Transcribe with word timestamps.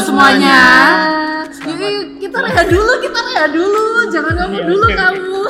semuanya. 0.00 0.60
Yuk, 1.64 2.20
kita 2.20 2.38
rehat 2.44 2.66
dulu, 2.68 2.92
kita 3.00 3.18
rehat 3.24 3.50
dulu. 3.54 3.84
Jangan 4.12 4.34
ngomong 4.36 4.60
Iya, 4.60 4.68
dulu 4.68 4.84
oke, 4.84 4.92
oke. 4.92 5.00
kamu. 5.00 5.40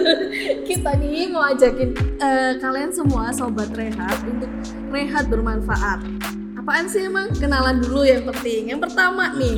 kita 0.68 0.90
nih 0.98 1.24
mau 1.30 1.44
ajakin 1.46 1.90
eh, 2.18 2.52
kalian 2.58 2.90
semua 2.90 3.30
sobat 3.30 3.70
rehat 3.74 4.18
untuk 4.26 4.50
rehat 4.90 5.30
bermanfaat. 5.30 6.02
Apaan 6.58 6.86
sih 6.86 7.06
emang? 7.06 7.30
Kenalan 7.34 7.78
dulu 7.78 8.02
yang 8.02 8.26
penting. 8.26 8.74
Yang 8.74 8.90
pertama 8.90 9.30
nih. 9.34 9.54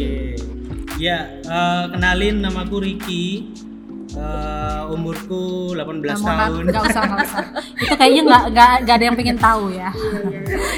Ya, 0.96 1.40
eh, 1.40 1.84
kenalin 1.90 2.44
namaku 2.44 2.84
Riki. 2.84 3.24
Eh, 4.14 4.82
umurku 4.88 5.74
18 5.74 6.14
tahun. 6.16 6.62
Enggak 6.64 6.82
usah, 6.86 7.02
enggak 7.02 7.20
usah. 7.26 7.44
Itu 7.82 7.94
kayaknya 7.94 8.22
enggak 8.22 8.42
enggak 8.46 8.70
enggak 8.78 8.94
ada 8.94 9.04
yang 9.04 9.16
pengen 9.18 9.38
tahu 9.38 9.64
ya. 9.68 9.90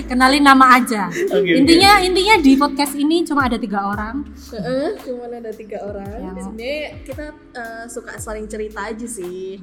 Kenalin 0.08 0.40
nama 0.40 0.66
aja. 0.74 1.12
Oke. 1.36 1.52
intinya 1.52 2.00
intinya 2.00 2.34
di 2.38 2.56
podcast 2.56 2.96
ini 2.96 3.22
cuma 3.22 3.44
ada 3.44 3.60
tiga 3.60 3.84
orang. 3.84 4.24
Heeh, 4.56 4.96
cuman 4.98 5.30
ada 5.36 5.52
tiga 5.52 5.84
orang. 5.84 6.08
Yang- 6.32 6.44
Sebenarnya 6.48 6.80
kita 7.04 7.24
eh, 7.52 7.84
suka 7.86 8.12
saling 8.16 8.46
cerita 8.46 8.80
aja 8.82 9.04
sih. 9.06 9.60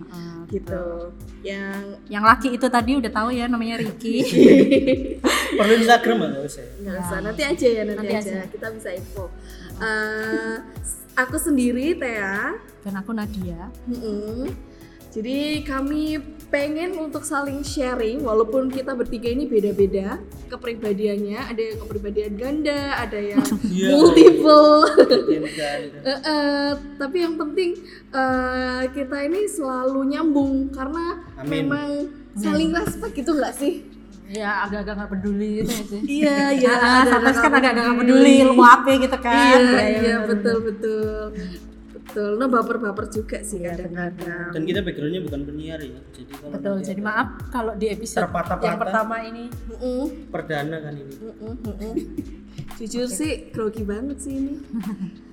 gitu. 0.48 1.10
Yang 1.42 1.98
Yang 2.08 2.24
laki 2.24 2.48
itu 2.54 2.68
tadi 2.70 2.92
udah 2.94 3.10
tahu 3.10 3.30
ya 3.32 3.50
namanya 3.50 3.82
Ricky. 3.82 4.22
Perlu 5.58 5.74
Instagram 5.76 6.16
nggak 6.22 6.46
usah. 6.46 6.66
nggak 6.78 6.96
usah 7.00 7.18
nanti 7.20 7.42
aja 7.42 7.68
ya 7.72 7.82
nanti, 7.84 7.98
Nanti 8.00 8.16
aja. 8.16 8.32
aja. 8.38 8.52
kita 8.54 8.68
bisa 8.70 8.90
info. 8.94 9.26
Eh, 9.82 10.56
aku 11.16 11.36
sendiri 11.36 11.98
Tea. 11.98 12.70
Dan 12.84 12.94
aku 12.96 13.12
Nadia. 13.12 13.72
Mm-mm. 13.88 14.52
Jadi 15.14 15.62
kami 15.62 16.18
pengen 16.50 16.98
untuk 16.98 17.22
saling 17.22 17.62
sharing 17.62 18.20
walaupun 18.20 18.66
kita 18.68 18.98
bertiga 18.98 19.30
ini 19.30 19.46
beda-beda 19.46 20.18
kepribadiannya. 20.50 21.54
Ada 21.54 21.62
yang 21.62 21.78
kepribadian 21.80 22.34
ganda, 22.34 22.98
ada 22.98 23.22
yang 23.22 23.38
Iya. 23.64 23.94
multiple. 23.94 24.74
Eh, 26.04 26.72
tapi 26.98 27.18
yang 27.22 27.38
penting 27.38 27.78
eh, 28.10 28.82
kita 28.90 29.18
ini 29.24 29.46
selalu 29.46 30.12
nyambung 30.12 30.68
karena 30.70 31.22
Amin. 31.38 31.70
memang 31.70 31.90
saling 32.34 32.74
respect 32.74 33.14
gitu 33.14 33.38
nggak 33.38 33.54
sih? 33.54 33.86
Ya 34.28 34.66
agak-agak 34.66 34.98
nggak 34.98 35.12
peduli 35.14 35.62
gitu 35.62 35.72
ya 35.72 35.84
sih. 35.86 36.02
Iya 36.10 36.38
iya. 36.58 36.74
Ah, 36.74 37.02
sometimes 37.06 37.38
kan 37.38 37.54
agak-agak 37.54 37.84
nggak 37.86 38.00
peduli 38.02 38.36
lu 38.42 38.54
mau 38.58 38.66
apa 38.68 38.90
gitu 38.98 39.18
kan. 39.22 39.32
Iya 39.32 39.58
Ya, 39.62 39.84
iya 39.86 40.02
ya, 40.02 40.16
betul 42.14 42.30
betul. 42.30 42.40
Nah 42.40 42.48
baper-baper 42.48 43.06
juga 43.10 43.38
sih 43.42 43.58
Iya, 43.64 43.74
kadang-kadang. 43.74 44.50
Dan 44.54 44.62
kita 44.70 44.80
backgroundnya 44.86 45.22
bukan 45.26 45.42
penyiar 45.50 45.80
ya. 45.82 46.00
Jadi 46.14 46.32
kalau 46.38 46.54
Betul. 46.54 46.76
Jadi 46.86 47.02
ada 47.02 47.10
maaf 47.10 47.28
kalau 47.50 47.74
di 47.74 47.88
episode 47.90 48.30
yang 48.62 48.78
pertama 48.78 49.16
ini 49.26 49.44
Mm-mm. 49.50 50.30
perdana 50.30 50.78
kan 50.78 50.94
ini. 50.94 51.14
Mm-mm, 51.18 51.54
mm-mm. 51.66 51.94
Jujur 52.78 53.06
sih 53.10 53.50
grogi 53.54 53.82
banget 53.86 54.18
sih 54.22 54.34
ini. 54.38 54.54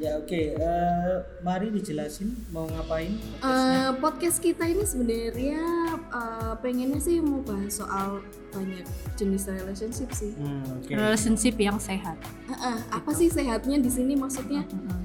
Ya 0.01 0.17
oke, 0.17 0.57
eh, 0.57 1.17
mari 1.45 1.69
dijelasin 1.69 2.33
mau 2.49 2.65
ngapain. 2.65 3.21
Eh, 3.45 3.91
podcast 4.01 4.41
kita 4.41 4.65
ini 4.65 4.81
sebenarnya 4.81 5.61
eh, 5.93 6.53
pengennya 6.65 6.97
sih 6.97 7.21
mau 7.21 7.45
bahas 7.45 7.77
soal 7.77 8.25
banyak 8.49 8.85
jenis 9.21 9.45
relationship 9.45 10.09
sih. 10.17 10.33
Hmm, 10.41 10.81
oke. 10.81 10.89
relationship 10.89 11.57
yang 11.61 11.77
sehat. 11.77 12.17
Eh, 12.49 12.53
eh, 12.57 12.79
apa 12.89 13.11
sih 13.13 13.29
sehatnya 13.29 13.77
di 13.77 13.93
sini 13.93 14.17
maksudnya? 14.17 14.65
Mm-mm. 14.73 15.00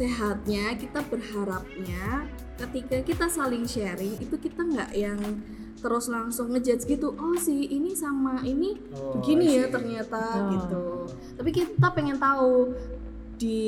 Sehatnya 0.00 0.72
kita 0.80 1.04
berharapnya 1.12 2.24
ketika 2.56 3.04
kita 3.04 3.26
saling 3.28 3.68
sharing 3.68 4.16
itu 4.16 4.32
kita 4.40 4.64
nggak 4.64 4.96
yang 4.96 5.20
terus 5.76 6.08
langsung 6.08 6.56
ngejudge 6.56 6.88
gitu. 6.88 7.12
Oh 7.20 7.36
sih 7.36 7.68
ini 7.68 7.92
sama 7.92 8.40
ini 8.40 8.80
Oh, 8.96 9.20
begini 9.20 9.60
ya 9.60 9.68
ternyata 9.68 10.48
Betul. 10.48 10.52
gitu. 10.56 10.84
Tapi 11.36 11.50
kita 11.52 11.92
pengen 11.92 12.16
tahu 12.16 12.72
di 13.36 13.60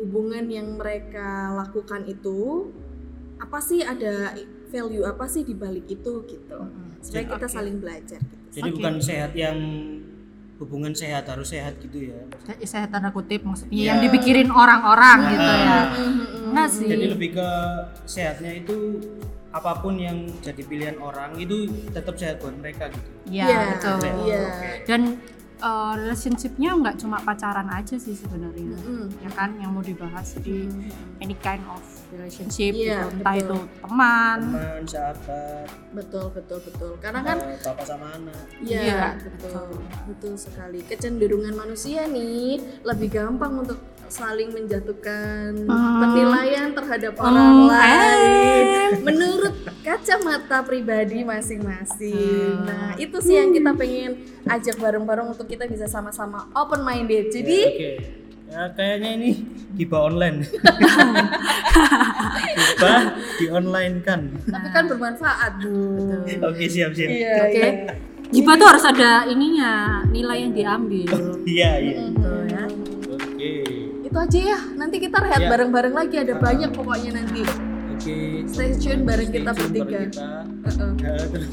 hubungan 0.00 0.48
yang 0.48 0.72
mereka 0.80 1.52
lakukan 1.52 2.08
itu 2.08 2.72
apa 3.36 3.60
sih 3.60 3.84
ada 3.84 4.32
value 4.72 5.04
apa 5.04 5.28
sih 5.28 5.44
di 5.44 5.52
balik 5.52 5.84
itu 5.84 6.24
gitu. 6.24 6.58
Supaya 7.04 7.28
kita 7.28 7.44
Oke. 7.44 7.52
saling 7.60 7.76
belajar 7.76 8.24
gitu. 8.24 8.44
Jadi 8.56 8.72
Oke. 8.72 8.76
bukan 8.80 8.96
sehat 9.04 9.36
yang 9.36 9.56
hubungan 10.54 10.94
sehat 10.94 11.26
harus 11.26 11.50
sehat 11.50 11.76
gitu 11.82 12.14
ya. 12.14 12.20
Saya 12.62 12.86
tanda 12.86 13.10
kutip 13.10 13.42
maksudnya 13.42 13.74
Iya. 13.74 13.86
yang 13.90 13.98
dipikirin 14.06 14.48
orang-orang 14.48 15.18
gitu 15.34 15.50
ya. 15.50 15.78
Enggak 16.46 16.68
sih. 16.70 16.86
Jadi 16.86 17.06
lebih 17.10 17.30
ke 17.34 17.48
sehatnya 18.04 18.52
itu 18.54 18.76
apa 19.50 19.78
pun 19.78 19.94
yang 19.94 20.26
jadi 20.42 20.62
pilihan 20.62 20.96
orang 20.98 21.38
itu 21.38 21.66
tetap 21.90 22.18
sehat 22.18 22.42
buat 22.42 22.54
mereka 22.58 22.90
gitu. 22.90 23.08
Iya, 23.30 23.44
Iya, 23.46 23.58
betul. 23.74 23.96
Iya. 24.26 24.40
Dan 24.82 25.00
uh, 25.60 25.94
relationshipnya 25.94 26.74
nggak 26.74 26.96
cuma 26.98 27.20
pacaran 27.22 27.68
aja 27.70 27.94
sih 27.94 28.16
sebenarnya. 28.16 28.74
Mm-mm. 28.80 29.06
Ya 29.22 29.30
kan 29.34 29.54
yang 29.60 29.70
mau 29.74 29.84
dibahas 29.84 30.34
di 30.42 30.66
any 31.20 31.36
kind 31.38 31.62
of 31.70 31.82
relationship 32.10 32.74
Iya, 32.74 33.06
gitu. 33.10 33.20
Entah 33.20 33.34
betul. 33.36 33.44
itu 33.44 33.58
teman. 33.82 34.38
Teman, 34.40 34.82
sahabat, 34.88 35.66
Betul 35.94 36.26
betul 36.34 36.58
betul. 36.64 36.92
Karena 36.98 37.20
kan 37.22 37.36
eh, 37.38 37.58
bapak 37.62 37.84
sama 37.86 38.06
anak. 38.14 38.42
Iya, 38.58 38.80
Iya, 38.82 39.04
betul. 39.22 39.66
Betul 40.10 40.32
sekali. 40.34 40.78
Kecenderungan 40.82 41.54
manusia 41.54 42.06
nih 42.10 42.58
lebih 42.82 43.08
gampang 43.14 43.62
untuk 43.62 43.78
saling 44.14 44.48
menjatuhkan 44.48 45.50
Hmm. 45.60 45.98
penilaian 45.98 46.70
terhadap 46.70 47.12
Hmm, 47.12 47.26
orang 47.26 47.50
eh. 47.50 47.66
lain 47.66 48.64
menurut 49.02 49.52
kacamata 49.82 50.62
pribadi 50.62 51.20
masing-masing. 51.20 52.54
Hmm. 52.54 52.64
Nah, 52.64 52.88
itu 52.94 53.16
sih 53.18 53.34
yang 53.34 53.50
kita 53.50 53.74
pengen 53.74 54.14
ajak 54.46 54.76
bareng-bareng 54.76 55.26
untuk 55.28 55.44
kita 55.44 55.66
bisa 55.66 55.84
sama-sama 55.84 56.46
open 56.54 56.80
minded. 56.80 57.28
Jadi, 57.28 57.58
Oke. 57.66 57.90
Ya, 58.46 58.70
kayaknya 58.70 59.10
ini 59.18 59.30
giba 59.74 59.98
online. 60.00 60.46
giba 62.54 62.92
di 63.34 63.46
online 63.50 63.94
kan. 64.00 64.20
tapi 64.44 64.66
kan 64.70 64.84
bermanfaat, 64.86 65.52
Bu. 65.58 65.74
Oke, 66.44 66.64
siap 66.64 66.90
siap. 66.92 67.08
Iya, 67.08 67.32
Oke. 67.42 67.52
iya. 67.52 67.70
Giba 68.26 68.50
tuh 68.54 68.66
harus 68.66 68.82
ada 68.82 69.26
ininya, 69.26 70.02
nilai 70.06 70.36
yang 70.40 70.52
diambil. 70.52 71.10
Iya, 71.44 71.70
iya. 71.76 71.92
Gitu 72.04 72.24
ya. 72.24 72.43
Oke. 74.14 74.30
Itu 74.30 74.38
aja 74.38 74.40
ya. 74.54 74.58
Nanti 74.78 74.96
kita 75.02 75.18
rehat 75.18 75.42
Ya. 75.42 75.50
bareng-bareng 75.50 75.90
lagi 75.90 76.16
ada 76.16 76.34
banyak 76.38 76.70
pokoknya 76.70 77.10
nanti. 77.18 77.42
Oke. 77.90 78.46
Stay 78.46 78.70
tune 78.78 79.02
bareng 79.02 79.26
Stay 79.26 79.42
kita 79.42 79.50
tune 79.50 79.66
bertiga. 79.74 79.98
Ya, 81.02 81.14
terus. 81.34 81.50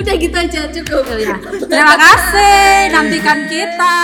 Udah 0.00 0.14
gitu 0.16 0.36
aja 0.36 0.60
cukup. 0.72 1.04
Ya. 1.12 1.36
Terima 1.60 1.94
kasih. 1.94 2.88
Nantikan 2.88 3.38
kita. 3.48 3.96